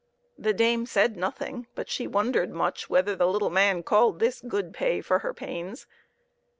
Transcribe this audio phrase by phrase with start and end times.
[0.35, 4.73] The dame said nothing, but she wondered much whether the little man called this good
[4.73, 5.85] pay for her pains.